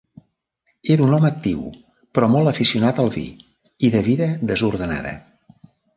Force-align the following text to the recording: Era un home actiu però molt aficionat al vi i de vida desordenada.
Era 0.93 1.03
un 1.07 1.11
home 1.17 1.27
actiu 1.29 1.59
però 2.17 2.29
molt 2.37 2.51
aficionat 2.53 3.03
al 3.05 3.11
vi 3.19 3.27
i 3.89 3.93
de 3.97 4.03
vida 4.09 4.31
desordenada. 4.53 5.13